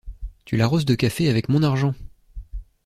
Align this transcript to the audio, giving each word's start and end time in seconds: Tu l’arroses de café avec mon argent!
Tu 0.45 0.57
l’arroses 0.57 0.85
de 0.85 0.95
café 0.95 1.29
avec 1.29 1.47
mon 1.47 1.61
argent! 1.61 1.93